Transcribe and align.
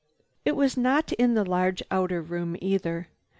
It 0.45 0.55
was 0.55 0.77
not 0.77 1.11
in 1.11 1.35
the 1.35 1.45
large 1.47 1.83
outer 1.91 2.23
room 2.23 2.57
either. 2.59 3.09